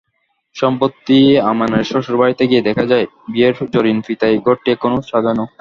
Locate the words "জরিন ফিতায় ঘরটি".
3.73-4.67